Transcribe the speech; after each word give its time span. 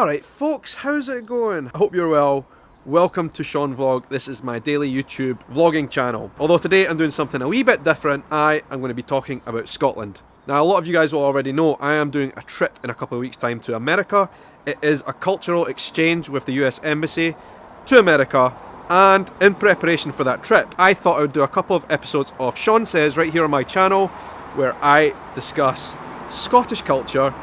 Alright 0.00 0.24
folks, 0.24 0.76
how's 0.76 1.10
it 1.10 1.26
going? 1.26 1.70
I 1.74 1.76
hope 1.76 1.94
you're 1.94 2.08
well. 2.08 2.46
Welcome 2.86 3.28
to 3.32 3.44
Sean 3.44 3.76
Vlog. 3.76 4.08
This 4.08 4.28
is 4.28 4.42
my 4.42 4.58
daily 4.58 4.90
YouTube 4.90 5.40
vlogging 5.52 5.90
channel. 5.90 6.30
Although 6.38 6.56
today 6.56 6.86
I'm 6.86 6.96
doing 6.96 7.10
something 7.10 7.42
a 7.42 7.46
wee 7.46 7.62
bit 7.62 7.84
different, 7.84 8.24
I 8.30 8.62
am 8.70 8.80
going 8.80 8.88
to 8.88 8.94
be 8.94 9.02
talking 9.02 9.42
about 9.44 9.68
Scotland. 9.68 10.22
Now 10.46 10.62
a 10.62 10.64
lot 10.64 10.78
of 10.78 10.86
you 10.86 10.94
guys 10.94 11.12
will 11.12 11.22
already 11.22 11.52
know 11.52 11.74
I 11.74 11.96
am 11.96 12.10
doing 12.10 12.32
a 12.34 12.40
trip 12.40 12.78
in 12.82 12.88
a 12.88 12.94
couple 12.94 13.18
of 13.18 13.20
weeks 13.20 13.36
time 13.36 13.60
to 13.60 13.76
America. 13.76 14.30
It 14.64 14.78
is 14.80 15.02
a 15.06 15.12
cultural 15.12 15.66
exchange 15.66 16.30
with 16.30 16.46
the 16.46 16.52
US 16.64 16.80
Embassy 16.82 17.36
to 17.84 17.98
America 17.98 18.56
and 18.88 19.30
in 19.38 19.54
preparation 19.54 20.12
for 20.12 20.24
that 20.24 20.42
trip 20.42 20.74
I 20.78 20.94
thought 20.94 21.18
I 21.18 21.20
would 21.20 21.34
do 21.34 21.42
a 21.42 21.48
couple 21.48 21.76
of 21.76 21.84
episodes 21.90 22.32
of 22.38 22.56
Sean 22.56 22.86
Says 22.86 23.18
right 23.18 23.30
here 23.30 23.44
on 23.44 23.50
my 23.50 23.64
channel 23.64 24.06
where 24.54 24.74
I 24.82 25.14
discuss 25.34 25.92
Scottish 26.30 26.80
culture 26.80 27.34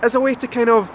as 0.00 0.14
a 0.14 0.20
way 0.20 0.34
to 0.36 0.48
kind 0.48 0.70
of 0.70 0.90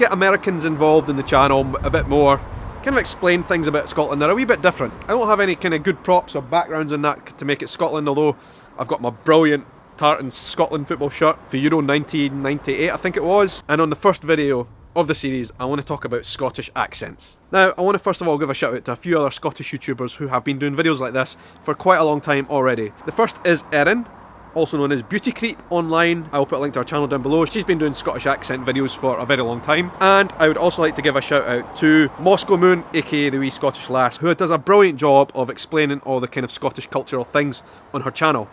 get 0.00 0.12
Americans 0.14 0.64
involved 0.64 1.10
in 1.10 1.16
the 1.18 1.22
channel 1.22 1.76
a 1.82 1.90
bit 1.90 2.08
more, 2.08 2.38
kind 2.78 2.88
of 2.88 2.96
explain 2.96 3.44
things 3.44 3.66
about 3.66 3.86
Scotland. 3.86 4.20
They're 4.22 4.30
a 4.30 4.34
wee 4.34 4.46
bit 4.46 4.62
different. 4.62 4.94
I 5.04 5.08
don't 5.08 5.28
have 5.28 5.40
any 5.40 5.54
kind 5.54 5.74
of 5.74 5.82
good 5.82 6.02
props 6.02 6.34
or 6.34 6.40
backgrounds 6.40 6.90
in 6.90 7.02
that 7.02 7.38
to 7.38 7.44
make 7.44 7.60
it 7.60 7.68
Scotland, 7.68 8.08
although 8.08 8.34
I've 8.78 8.88
got 8.88 9.02
my 9.02 9.10
brilliant 9.10 9.66
Tartan 9.98 10.30
Scotland 10.30 10.88
football 10.88 11.10
shirt 11.10 11.36
for 11.50 11.58
Euro 11.58 11.82
1998, 11.82 12.90
I 12.90 12.96
think 12.96 13.18
it 13.18 13.22
was. 13.22 13.62
And 13.68 13.78
on 13.78 13.90
the 13.90 13.96
first 13.96 14.22
video 14.22 14.66
of 14.96 15.06
the 15.06 15.14
series, 15.14 15.52
I 15.60 15.66
want 15.66 15.82
to 15.82 15.86
talk 15.86 16.06
about 16.06 16.24
Scottish 16.24 16.70
accents. 16.74 17.36
Now, 17.52 17.74
I 17.76 17.82
want 17.82 17.96
to 17.96 17.98
first 17.98 18.22
of 18.22 18.28
all 18.28 18.38
give 18.38 18.48
a 18.48 18.54
shout 18.54 18.74
out 18.74 18.86
to 18.86 18.92
a 18.92 18.96
few 18.96 19.20
other 19.20 19.30
Scottish 19.30 19.70
YouTubers 19.70 20.16
who 20.16 20.28
have 20.28 20.44
been 20.44 20.58
doing 20.58 20.74
videos 20.74 20.98
like 20.98 21.12
this 21.12 21.36
for 21.62 21.74
quite 21.74 21.98
a 21.98 22.04
long 22.04 22.22
time 22.22 22.46
already. 22.48 22.94
The 23.04 23.12
first 23.12 23.36
is 23.44 23.64
Erin, 23.70 24.06
also 24.54 24.76
known 24.76 24.92
as 24.92 25.02
Beauty 25.02 25.32
Crypt 25.32 25.62
online. 25.70 26.28
I 26.32 26.38
will 26.38 26.46
put 26.46 26.58
a 26.58 26.60
link 26.60 26.74
to 26.74 26.80
her 26.80 26.84
channel 26.84 27.06
down 27.06 27.22
below. 27.22 27.44
She's 27.44 27.64
been 27.64 27.78
doing 27.78 27.94
Scottish 27.94 28.26
accent 28.26 28.64
videos 28.64 28.96
for 28.96 29.18
a 29.18 29.26
very 29.26 29.42
long 29.42 29.60
time. 29.60 29.90
And 30.00 30.32
I 30.32 30.48
would 30.48 30.56
also 30.56 30.82
like 30.82 30.96
to 30.96 31.02
give 31.02 31.16
a 31.16 31.20
shout 31.20 31.46
out 31.46 31.76
to 31.76 32.10
Moscow 32.18 32.56
Moon, 32.56 32.84
aka 32.94 33.30
the 33.30 33.38
wee 33.38 33.50
Scottish 33.50 33.88
lass, 33.88 34.18
who 34.18 34.34
does 34.34 34.50
a 34.50 34.58
brilliant 34.58 34.98
job 34.98 35.30
of 35.34 35.50
explaining 35.50 36.00
all 36.00 36.20
the 36.20 36.28
kind 36.28 36.44
of 36.44 36.50
Scottish 36.50 36.86
cultural 36.86 37.24
things 37.24 37.62
on 37.94 38.02
her 38.02 38.10
channel. 38.10 38.48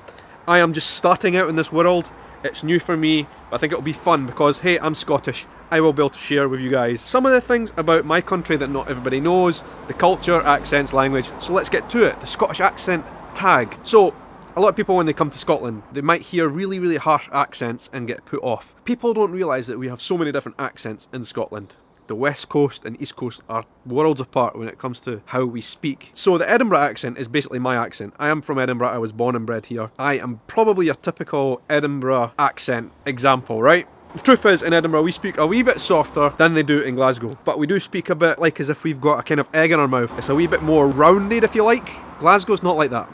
I 0.48 0.60
am 0.60 0.74
just 0.74 0.92
starting 0.92 1.36
out 1.36 1.50
in 1.50 1.56
this 1.56 1.72
world. 1.72 2.10
It's 2.44 2.64
new 2.64 2.80
for 2.80 2.96
me, 2.96 3.28
but 3.50 3.58
I 3.58 3.60
think 3.60 3.74
it'll 3.74 3.84
be 3.84 3.94
fun 3.94 4.26
because, 4.26 4.60
hey, 4.60 4.80
I'm 4.80 4.96
Scottish. 4.96 5.46
I 5.70 5.82
will 5.82 5.92
be 5.92 6.02
able 6.02 6.12
to 6.12 6.20
share 6.20 6.48
with 6.48 6.62
you 6.62 6.70
guys 6.70 7.02
some 7.02 7.26
of 7.26 7.34
the 7.34 7.42
things 7.42 7.74
about 7.76 8.06
my 8.06 8.22
country 8.22 8.56
that 8.56 8.70
not 8.70 8.88
everybody 8.90 9.20
knows, 9.20 9.64
the 9.88 9.94
culture, 9.94 10.42
accents, 10.42 10.94
language. 10.94 11.30
So 11.42 11.52
let's 11.52 11.68
get 11.68 11.90
to 11.90 12.06
it. 12.06 12.22
The 12.22 12.28
Scottish 12.28 12.62
accent 12.62 13.06
tag. 13.36 13.78
So 13.84 14.14
a 14.58 14.60
lot 14.60 14.70
of 14.70 14.76
people 14.76 14.96
when 14.96 15.06
they 15.06 15.14
come 15.14 15.30
to 15.30 15.38
Scotland, 15.38 15.84
they 15.92 16.02
might 16.02 16.24
hear 16.24 16.48
really, 16.48 16.80
really 16.80 16.98
harsh 16.98 17.30
accents 17.32 17.92
and 17.94 18.08
get 18.08 18.26
put 18.26 18.42
off. 18.42 18.74
People 18.86 19.14
don't 19.14 19.32
realise 19.32 19.68
that 19.68 19.78
we 19.78 19.88
have 19.88 20.02
so 20.02 20.18
many 20.18 20.32
different 20.32 20.60
accents 20.60 21.08
in 21.14 21.24
Scotland. 21.26 21.76
The 22.08 22.16
west 22.16 22.50
coast 22.50 22.84
and 22.84 23.00
east 23.00 23.16
coast 23.16 23.42
are 23.48 23.66
worlds 23.86 24.20
apart 24.20 24.58
when 24.58 24.68
it 24.68 24.80
comes 24.80 25.00
to 25.02 25.22
how 25.26 25.46
we 25.46 25.62
speak. 25.62 26.12
So 26.16 26.40
the 26.40 26.50
Edinburgh 26.50 26.80
accent 26.80 27.20
is 27.20 27.28
basically 27.28 27.60
my 27.60 27.76
accent. 27.76 28.16
I 28.18 28.30
am 28.30 28.42
from 28.42 28.58
Edinburgh, 28.58 28.90
I 28.90 28.98
was 28.98 29.12
born 29.12 29.36
and 29.36 29.46
bred 29.46 29.68
here. 29.68 29.92
I 30.00 30.18
am 30.18 30.42
probably 30.48 30.90
a 30.90 30.96
typical 30.96 31.62
Edinburgh 31.70 32.32
accent 32.40 32.94
example, 33.06 33.62
right? 33.62 33.88
The 34.14 34.24
truth 34.24 34.44
is, 34.48 34.64
in 34.64 34.74
Edinburgh, 34.74 35.04
we 35.04 35.12
speak 35.12 35.38
a 35.38 35.46
wee 35.46 35.62
bit 35.62 35.82
softer 35.82 36.34
than 36.38 36.56
they 36.56 36.64
do 36.64 36.82
in 36.82 36.96
Glasgow. 36.96 37.38
But 37.46 37.60
we 37.60 37.68
do 37.68 37.80
speak 37.80 38.10
a 38.10 38.16
bit 38.16 38.40
like 38.40 38.60
as 38.60 38.70
if 38.70 38.84
we've 38.84 39.02
got 39.02 39.20
a 39.20 39.24
kind 39.24 39.40
of 39.40 39.48
egg 39.54 39.72
in 39.72 39.80
our 39.80 39.88
mouth. 39.88 40.12
It's 40.18 40.30
a 40.30 40.36
wee 40.36 40.48
bit 40.48 40.64
more 40.64 40.88
rounded, 40.88 41.44
if 41.44 41.54
you 41.54 41.64
like. 41.64 41.92
Glasgow's 42.18 42.64
not 42.64 42.76
like 42.76 42.90
that. 42.90 43.08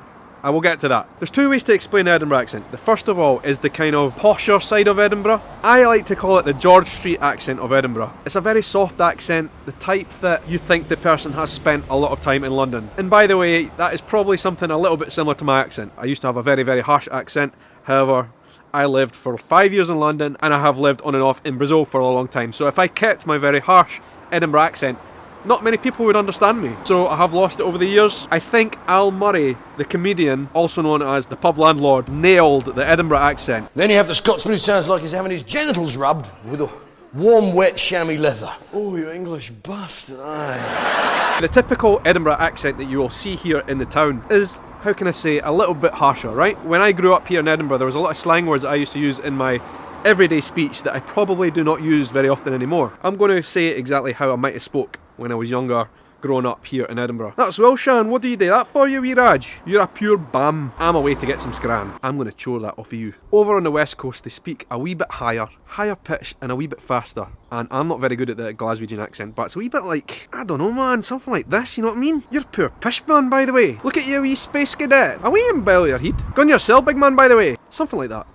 I 0.45 0.49
will 0.49 0.59
get 0.59 0.81
to 0.81 0.89
that. 0.89 1.08
There's 1.19 1.30
two 1.30 1.49
ways 1.49 1.63
to 1.63 1.73
explain 1.73 2.03
the 2.03 2.11
Edinburgh 2.11 2.39
accent. 2.39 2.69
The 2.72 2.77
first 2.77 3.08
of 3.08 3.17
all 3.17 3.39
is 3.39 3.59
the 3.59 3.69
kind 3.69 3.95
of 3.95 4.13
posher 4.17 4.61
side 4.61 4.89
of 4.89 4.99
Edinburgh. 4.99 5.41
I 5.63 5.86
like 5.86 6.05
to 6.08 6.17
call 6.17 6.38
it 6.38 6.44
the 6.44 6.53
George 6.53 6.89
Street 6.89 7.19
accent 7.22 7.61
of 7.61 7.72
Edinburgh. 7.72 8.11
It's 8.25 8.36
a 8.36 8.41
very 8.41 8.61
soft 8.61 8.99
accent, 8.99 9.52
the 9.66 9.71
type 9.71 10.08
that 10.19 10.45
you 10.49 10.58
think 10.58 10.89
the 10.89 10.97
person 10.97 11.31
has 11.31 11.49
spent 11.49 11.86
a 11.89 11.95
lot 11.95 12.11
of 12.11 12.19
time 12.19 12.44
in 12.44 12.52
London. 12.52 12.91
And 12.97 13.09
by 13.09 13.25
the 13.25 13.38
way, 13.38 13.71
that 13.77 13.94
is 13.94 14.02
probably 14.02 14.36
something 14.36 14.69
a 14.69 14.77
little 14.77 14.97
bit 14.97 15.14
similar 15.14 15.36
to 15.36 15.45
my 15.45 15.61
accent. 15.61 15.94
I 15.97 16.03
used 16.03 16.19
to 16.23 16.27
have 16.27 16.36
a 16.36 16.43
very, 16.43 16.64
very 16.64 16.82
harsh 16.82 17.08
accent. 17.09 17.53
However, 17.83 18.30
I 18.73 18.86
lived 18.86 19.15
for 19.15 19.37
five 19.37 19.71
years 19.71 19.89
in 19.89 19.98
London 19.98 20.36
and 20.42 20.53
I 20.53 20.59
have 20.59 20.77
lived 20.77 21.02
on 21.03 21.15
and 21.15 21.23
off 21.23 21.39
in 21.45 21.58
Brazil 21.58 21.86
for 21.86 22.02
a 22.02 22.05
long 22.05 22.27
time. 22.27 22.52
So 22.52 22.67
if 22.67 22.77
I 22.77 22.89
kept 22.89 23.26
my 23.26 23.37
very 23.37 23.61
harsh 23.61 24.02
Edinburgh 24.30 24.64
accent, 24.64 24.99
not 25.45 25.64
many 25.64 25.77
people 25.77 26.05
would 26.05 26.15
understand 26.15 26.61
me. 26.61 26.76
So 26.86 27.08
I 27.08 27.17
have 27.17 27.33
lost 27.33 27.59
it 27.59 27.64
over 27.64 27.77
the 27.77 27.86
years. 27.86 28.27
I 28.31 28.39
think 28.39 28.77
Al 28.87 29.11
Murray, 29.11 29.58
the 29.77 29.86
comedian, 29.86 30.49
also 30.54 30.81
known 30.81 31.02
as 31.02 31.27
the 31.27 31.36
pub 31.36 31.58
landlord, 31.58 32.09
nailed 32.09 32.65
the 32.65 32.86
Edinburgh 32.86 33.20
accent. 33.20 33.70
Then 33.76 33.89
you 33.89 33.98
have 33.98 34.08
the 34.08 34.15
Scotsman 34.15 34.53
who 34.53 34.58
sounds 34.58 34.87
like 34.87 35.02
he's 35.02 35.11
having 35.11 35.32
his 35.32 35.43
genitals 35.43 35.98
rubbed 35.98 36.30
with 36.45 36.61
a 36.61 36.70
warm, 37.14 37.53
wet 37.53 37.77
chamois 37.77 38.17
leather. 38.17 38.53
Oh, 38.73 38.95
you 38.95 39.11
English 39.11 39.52
bastard, 39.52 40.20
aye. 40.21 41.20
The 41.42 41.48
typical 41.48 42.02
Edinburgh 42.05 42.37
accent 42.39 42.77
that 42.77 42.86
you 42.86 42.99
will 42.99 43.09
see 43.09 43.36
here 43.36 43.64
in 43.67 43.80
the 43.80 43.86
town 43.86 44.23
is 44.30 44.59
how 44.83 44.92
can 44.92 45.08
I 45.08 45.11
say, 45.11 45.39
a 45.39 45.52
little 45.52 45.73
bit 45.73 45.93
harsher, 45.93 46.30
right? 46.30 46.61
When 46.65 46.82
I 46.82 46.92
grew 46.92 47.14
up 47.14 47.26
here 47.26 47.39
in 47.39 47.48
Edinburgh, 47.48 47.77
there 47.77 47.86
was 47.86 47.95
a 47.95 47.99
lot 47.99 48.11
of 48.11 48.17
slang 48.17 48.45
words 48.45 48.64
that 48.64 48.70
I 48.70 48.76
used 48.76 48.92
to 48.93 48.99
use 48.99 49.17
in 49.17 49.33
my 49.33 49.61
everyday 50.03 50.42
speech 50.42 50.83
that 50.83 50.93
I 50.93 50.99
probably 50.99 51.49
do 51.52 51.64
not 51.64 51.82
use 51.82 52.09
very 52.09 52.27
often 52.27 52.53
anymore. 52.53 52.92
I'm 53.02 53.15
going 53.15 53.32
to 53.32 53.42
say 53.42 53.67
exactly 53.67 54.11
how 54.11 54.33
I 54.33 54.36
might 54.36 54.55
have 54.55 54.64
spoke 54.64 54.99
when 55.18 55.32
I 55.32 55.36
was 55.36 55.50
younger 55.50 55.88
growing 56.24 56.46
up 56.46 56.66
here 56.66 56.86
in 56.86 56.98
Edinburgh. 56.98 57.34
That's 57.36 57.60
well, 57.60 57.76
Sean, 57.76 58.10
what 58.10 58.22
do 58.22 58.30
you 58.30 58.38
do 58.38 58.48
that 58.48 58.72
for 58.72 58.88
you, 58.88 59.02
wee 59.02 59.14
radge? 59.14 59.60
You're 59.66 59.82
a 59.82 59.88
pure 59.88 60.18
bam. 60.18 60.72
I'm 60.78 60.96
away 60.96 61.16
to 61.16 61.26
get 61.26 61.42
some 61.42 61.52
scran. 61.52 62.00
I'm 62.02 62.16
going 62.16 62.30
to 62.30 62.36
chore 62.36 62.62
that 62.62 62.80
off 62.80 62.94
of 62.94 62.94
you. 62.94 63.14
Over 63.34 63.58
on 63.58 63.64
the 63.64 63.72
west 63.72 63.98
coast, 63.98 64.24
they 64.24 64.30
speak 64.30 64.66
a 64.72 64.80
wee 64.80 64.94
bit 64.94 65.12
higher, 65.12 65.50
higher 65.66 65.98
pitch 65.98 66.34
and 66.40 66.50
a 66.50 66.56
wee 66.56 66.68
bit 66.68 66.82
faster. 66.82 67.28
And 67.52 67.68
I'm 67.70 67.90
not 67.90 68.00
very 68.00 68.16
good 68.16 68.30
at 68.30 68.38
the 68.38 68.54
Glaswegian 68.54 69.00
accent, 69.00 69.36
but 69.36 69.48
it's 69.48 69.58
a 69.58 69.60
wee 69.60 69.68
bit 69.68 69.84
like, 69.84 70.30
I 70.32 70.46
don't 70.46 70.60
know 70.60 70.72
man, 70.72 71.02
something 71.02 71.34
like 71.34 71.50
this, 71.50 71.78
you 71.78 71.84
know 71.84 71.90
what 71.90 71.98
I 71.98 72.00
mean? 72.00 72.24
You're 72.32 72.45
poor 72.45 72.70
pish 72.70 73.06
man, 73.06 73.30
by 73.30 73.44
the 73.44 73.52
way. 73.52 73.78
Look 73.84 73.98
at 73.98 74.08
you, 74.08 74.22
wee 74.22 74.36
space 74.36 74.76
cadet. 74.76 75.20
Away 75.26 75.42
in 75.50 75.62
belly 75.62 75.90
your 75.90 76.00
heat. 76.00 76.16
Gun 76.36 76.48
yourself, 76.48 76.86
big 76.86 76.95
man, 76.95 77.18
by 77.18 77.28
the 77.28 77.36
way. 77.36 77.58
Something 77.70 78.00
like 78.00 78.10
that. 78.10 78.28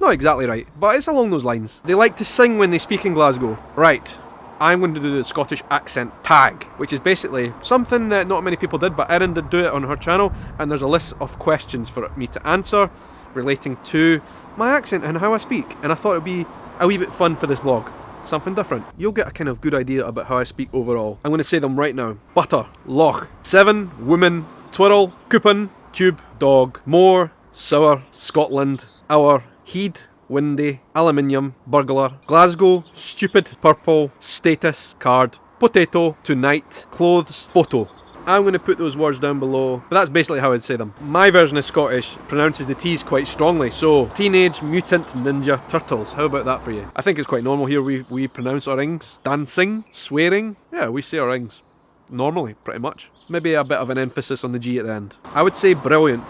Not 0.00 0.12
exactly 0.12 0.46
right, 0.46 0.66
but 0.80 0.96
it's 0.96 1.08
along 1.08 1.28
those 1.28 1.44
lines. 1.44 1.82
They 1.84 1.94
like 1.94 2.16
to 2.16 2.24
sing 2.24 2.56
when 2.56 2.70
they 2.70 2.78
speak 2.78 3.04
in 3.04 3.12
Glasgow. 3.12 3.58
Right, 3.76 4.14
I'm 4.60 4.80
going 4.80 4.94
to 4.94 5.00
do 5.00 5.16
the 5.16 5.24
Scottish 5.24 5.62
accent 5.70 6.12
tag, 6.24 6.64
which 6.78 6.92
is 6.92 7.00
basically 7.00 7.52
something 7.62 8.08
that 8.08 8.26
not 8.26 8.42
many 8.42 8.56
people 8.56 8.78
did, 8.78 8.96
but 8.96 9.10
Erin 9.10 9.34
did 9.34 9.50
do 9.50 9.60
it 9.60 9.72
on 9.72 9.84
her 9.84 9.96
channel, 9.96 10.32
and 10.58 10.70
there's 10.70 10.82
a 10.82 10.88
list 10.88 11.14
of 11.20 11.38
questions 11.38 11.88
for 11.88 12.08
me 12.16 12.26
to 12.28 12.46
answer 12.46 12.90
relating 13.34 13.76
to 13.84 14.20
my 14.56 14.72
accent 14.72 15.04
and 15.04 15.18
how 15.18 15.32
I 15.32 15.36
speak, 15.36 15.76
and 15.82 15.92
I 15.92 15.94
thought 15.94 16.12
it'd 16.12 16.24
be 16.24 16.44
a 16.80 16.86
wee 16.86 16.98
bit 16.98 17.14
fun 17.14 17.36
for 17.36 17.46
this 17.46 17.60
vlog. 17.60 17.92
Something 18.24 18.54
different. 18.54 18.84
You'll 18.96 19.12
get 19.12 19.28
a 19.28 19.30
kind 19.30 19.48
of 19.48 19.60
good 19.60 19.74
idea 19.74 20.04
about 20.04 20.26
how 20.26 20.38
I 20.38 20.44
speak 20.44 20.68
overall. 20.72 21.18
I'm 21.24 21.30
going 21.30 21.38
to 21.38 21.44
say 21.44 21.60
them 21.60 21.78
right 21.78 21.94
now. 21.94 22.18
Butter, 22.34 22.66
loch, 22.84 23.28
seven, 23.42 24.06
woman, 24.06 24.46
twirl, 24.72 25.12
coupon, 25.28 25.70
tube, 25.92 26.20
dog, 26.38 26.80
more, 26.84 27.32
sour, 27.52 28.02
Scotland, 28.10 28.86
hour, 29.08 29.44
heed, 29.62 30.00
windy, 30.28 30.80
aluminium, 30.94 31.54
burglar, 31.66 32.18
Glasgow, 32.26 32.84
stupid, 32.92 33.56
purple, 33.60 34.12
status, 34.20 34.94
card, 34.98 35.38
potato, 35.58 36.16
tonight, 36.22 36.86
clothes, 36.90 37.48
photo. 37.52 37.88
I'm 38.26 38.42
going 38.42 38.52
to 38.52 38.58
put 38.58 38.76
those 38.76 38.94
words 38.94 39.18
down 39.18 39.38
below, 39.38 39.82
but 39.88 39.96
that's 39.96 40.10
basically 40.10 40.40
how 40.40 40.52
I'd 40.52 40.62
say 40.62 40.76
them. 40.76 40.92
My 41.00 41.30
version 41.30 41.56
of 41.56 41.64
Scottish 41.64 42.16
pronounces 42.28 42.66
the 42.66 42.74
T's 42.74 43.02
quite 43.02 43.26
strongly, 43.26 43.70
so 43.70 44.06
Teenage 44.08 44.60
Mutant 44.60 45.06
Ninja 45.08 45.66
Turtles. 45.70 46.12
How 46.12 46.26
about 46.26 46.44
that 46.44 46.62
for 46.62 46.70
you? 46.70 46.90
I 46.94 47.00
think 47.00 47.18
it's 47.18 47.26
quite 47.26 47.42
normal 47.42 47.64
here, 47.64 47.80
we, 47.80 48.02
we 48.10 48.28
pronounce 48.28 48.68
our 48.68 48.78
ings. 48.80 49.16
Dancing, 49.24 49.86
swearing, 49.92 50.56
yeah, 50.70 50.90
we 50.90 51.00
say 51.00 51.16
our 51.16 51.34
ings. 51.34 51.62
Normally, 52.10 52.52
pretty 52.64 52.80
much. 52.80 53.10
Maybe 53.30 53.54
a 53.54 53.64
bit 53.64 53.78
of 53.78 53.88
an 53.88 53.96
emphasis 53.96 54.44
on 54.44 54.52
the 54.52 54.58
G 54.58 54.78
at 54.78 54.84
the 54.84 54.92
end. 54.92 55.14
I 55.24 55.42
would 55.42 55.56
say 55.56 55.72
brilliant. 55.72 56.26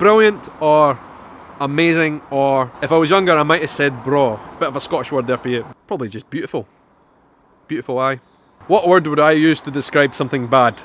Brilliant 0.00 0.48
or 0.60 0.98
amazing, 1.60 2.22
or 2.30 2.72
if 2.82 2.90
I 2.90 2.96
was 2.96 3.10
younger, 3.10 3.38
I 3.38 3.42
might 3.42 3.60
have 3.60 3.70
said 3.70 4.02
braw. 4.02 4.40
Bit 4.58 4.68
of 4.68 4.76
a 4.76 4.80
Scottish 4.80 5.12
word 5.12 5.26
there 5.26 5.38
for 5.38 5.48
you. 5.48 5.66
Probably 5.86 6.08
just 6.08 6.28
beautiful. 6.30 6.66
Beautiful 7.68 7.98
eye. 7.98 8.20
What 8.66 8.88
word 8.88 9.06
would 9.06 9.20
I 9.20 9.32
use 9.32 9.60
to 9.62 9.70
describe 9.70 10.14
something 10.14 10.48
bad? 10.48 10.82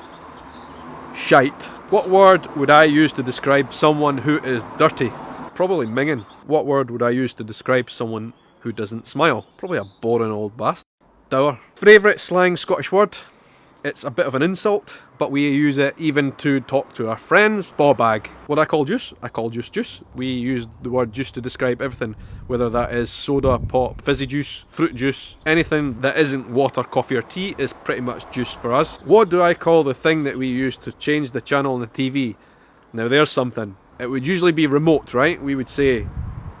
Shite. 1.14 1.64
What 1.90 2.10
word 2.10 2.54
would 2.56 2.70
I 2.70 2.84
use 2.84 3.12
to 3.12 3.22
describe 3.22 3.72
someone 3.72 4.18
who 4.18 4.38
is 4.38 4.62
dirty? 4.76 5.12
Probably 5.54 5.86
minging. 5.86 6.26
What 6.46 6.66
word 6.66 6.90
would 6.90 7.02
I 7.02 7.10
use 7.10 7.32
to 7.34 7.44
describe 7.44 7.90
someone 7.90 8.34
who 8.60 8.72
doesn't 8.72 9.06
smile? 9.06 9.46
Probably 9.56 9.78
a 9.78 9.84
boring 10.00 10.30
old 10.30 10.56
bastard. 10.56 10.84
Dour. 11.30 11.58
Favourite 11.74 12.20
slang 12.20 12.56
Scottish 12.56 12.92
word? 12.92 13.16
It's 13.86 14.02
a 14.02 14.10
bit 14.10 14.26
of 14.26 14.34
an 14.34 14.42
insult, 14.42 14.92
but 15.16 15.30
we 15.30 15.48
use 15.48 15.78
it 15.78 15.94
even 15.96 16.32
to 16.38 16.58
talk 16.58 16.92
to 16.94 17.08
our 17.08 17.16
friends. 17.16 17.72
Bawbag. 17.78 18.26
What 18.48 18.58
I 18.58 18.64
call 18.64 18.84
juice, 18.84 19.12
I 19.22 19.28
call 19.28 19.48
juice 19.48 19.70
juice. 19.70 20.00
We 20.12 20.26
use 20.26 20.66
the 20.82 20.90
word 20.90 21.12
juice 21.12 21.30
to 21.30 21.40
describe 21.40 21.80
everything, 21.80 22.16
whether 22.48 22.68
that 22.68 22.92
is 22.92 23.10
soda, 23.10 23.60
pop, 23.60 24.02
fizzy 24.02 24.26
juice, 24.26 24.64
fruit 24.70 24.96
juice, 24.96 25.36
anything 25.46 26.00
that 26.00 26.16
isn't 26.16 26.50
water, 26.50 26.82
coffee 26.82 27.14
or 27.14 27.22
tea 27.22 27.54
is 27.58 27.72
pretty 27.72 28.00
much 28.00 28.28
juice 28.32 28.50
for 28.50 28.72
us. 28.74 28.96
What 29.04 29.28
do 29.28 29.40
I 29.40 29.54
call 29.54 29.84
the 29.84 29.94
thing 29.94 30.24
that 30.24 30.36
we 30.36 30.48
use 30.48 30.76
to 30.78 30.90
change 30.90 31.30
the 31.30 31.40
channel 31.40 31.74
on 31.74 31.80
the 31.80 31.86
TV? 31.86 32.34
Now 32.92 33.06
there's 33.06 33.30
something. 33.30 33.76
It 34.00 34.08
would 34.08 34.26
usually 34.26 34.50
be 34.50 34.66
remote, 34.66 35.14
right? 35.14 35.40
We 35.40 35.54
would 35.54 35.68
say, 35.68 36.08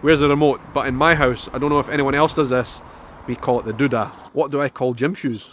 where's 0.00 0.20
the 0.20 0.28
remote? 0.28 0.60
But 0.72 0.86
in 0.86 0.94
my 0.94 1.16
house, 1.16 1.48
I 1.52 1.58
don't 1.58 1.70
know 1.70 1.80
if 1.80 1.88
anyone 1.88 2.14
else 2.14 2.34
does 2.34 2.50
this, 2.50 2.80
We 3.26 3.34
call 3.34 3.58
it 3.58 3.66
the 3.66 3.72
duda. 3.72 4.12
What 4.32 4.52
do 4.52 4.62
I 4.62 4.68
call 4.68 4.94
gym 4.94 5.12
shoes? 5.12 5.50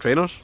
Trainers, 0.00 0.40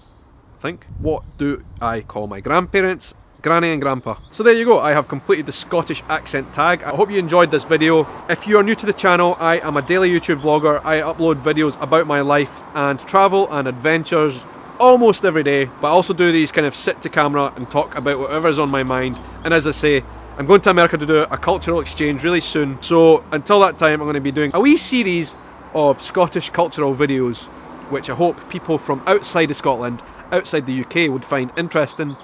think. 0.64 0.86
What 0.98 1.22
do 1.36 1.62
I 1.82 2.00
call 2.00 2.26
my 2.26 2.40
grandparents? 2.40 3.12
Granny 3.42 3.70
and 3.70 3.82
Grandpa. 3.82 4.16
So 4.32 4.42
there 4.42 4.54
you 4.54 4.64
go, 4.64 4.80
I 4.80 4.94
have 4.94 5.08
completed 5.08 5.44
the 5.44 5.52
Scottish 5.52 6.02
accent 6.08 6.54
tag. 6.54 6.82
I 6.82 6.96
hope 6.96 7.10
you 7.10 7.18
enjoyed 7.18 7.50
this 7.50 7.64
video. 7.64 8.08
If 8.30 8.46
you 8.46 8.56
are 8.56 8.62
new 8.62 8.74
to 8.76 8.86
the 8.86 8.94
channel, 8.94 9.36
I 9.38 9.58
am 9.58 9.76
a 9.76 9.82
daily 9.82 10.08
YouTube 10.08 10.40
vlogger. 10.40 10.82
I 10.82 11.02
upload 11.02 11.42
videos 11.42 11.78
about 11.82 12.06
my 12.06 12.22
life 12.22 12.62
and 12.74 12.98
travel 13.00 13.46
and 13.52 13.68
adventures 13.68 14.42
almost 14.80 15.22
every 15.26 15.42
day, 15.42 15.66
but 15.66 15.88
I 15.88 15.90
also 15.90 16.14
do 16.14 16.32
these 16.32 16.50
kind 16.50 16.66
of 16.66 16.74
sit 16.74 17.02
to 17.02 17.10
camera 17.10 17.52
and 17.56 17.70
talk 17.70 17.94
about 17.94 18.18
whatever's 18.18 18.58
on 18.58 18.70
my 18.70 18.82
mind. 18.82 19.20
And 19.44 19.52
as 19.52 19.66
I 19.66 19.72
say, 19.72 20.02
I'm 20.38 20.46
going 20.46 20.62
to 20.62 20.70
America 20.70 20.96
to 20.96 21.04
do 21.04 21.18
a 21.30 21.36
cultural 21.36 21.80
exchange 21.80 22.24
really 22.24 22.40
soon. 22.40 22.80
So 22.80 23.22
until 23.32 23.60
that 23.60 23.78
time, 23.78 24.00
I'm 24.00 24.06
going 24.06 24.14
to 24.14 24.20
be 24.22 24.32
doing 24.32 24.50
a 24.54 24.60
wee 24.60 24.78
series 24.78 25.34
of 25.74 26.00
Scottish 26.00 26.48
cultural 26.48 26.94
videos, 26.94 27.48
which 27.90 28.10
I 28.10 28.14
hope 28.14 28.48
people 28.48 28.78
from 28.78 29.02
outside 29.06 29.50
of 29.50 29.56
Scotland, 29.56 30.02
outside 30.32 30.66
the 30.66 30.80
UK 30.80 31.10
would 31.10 31.24
find 31.24 31.52
interesting 31.56 32.16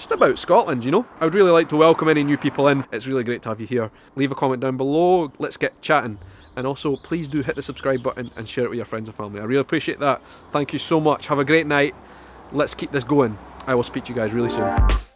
just 0.00 0.10
about 0.10 0.38
Scotland, 0.38 0.82
you 0.82 0.90
know? 0.90 1.06
I 1.20 1.26
would 1.26 1.34
really 1.34 1.50
like 1.50 1.68
to 1.68 1.76
welcome 1.76 2.08
any 2.08 2.24
new 2.24 2.38
people 2.38 2.68
in. 2.68 2.86
It's 2.90 3.06
really 3.06 3.22
great 3.22 3.42
to 3.42 3.50
have 3.50 3.60
you 3.60 3.66
here. 3.66 3.90
Leave 4.16 4.32
a 4.32 4.34
comment 4.34 4.62
down 4.62 4.78
below, 4.78 5.30
let's 5.38 5.58
get 5.58 5.80
chatting. 5.82 6.18
And 6.56 6.66
also, 6.66 6.96
please 6.96 7.28
do 7.28 7.42
hit 7.42 7.54
the 7.54 7.62
subscribe 7.62 8.02
button 8.02 8.30
and 8.34 8.48
share 8.48 8.64
it 8.64 8.70
with 8.70 8.78
your 8.78 8.86
friends 8.86 9.08
and 9.08 9.16
family. 9.16 9.40
I 9.40 9.44
really 9.44 9.60
appreciate 9.60 10.00
that. 10.00 10.22
Thank 10.52 10.72
you 10.72 10.78
so 10.78 11.00
much. 11.00 11.26
Have 11.26 11.38
a 11.38 11.44
great 11.44 11.66
night. 11.66 11.94
Let's 12.50 12.74
keep 12.74 12.92
this 12.92 13.04
going. 13.04 13.38
I 13.66 13.74
will 13.74 13.82
speak 13.82 14.04
to 14.04 14.12
you 14.12 14.16
guys 14.16 14.32
really 14.32 14.50
soon. 14.50 15.09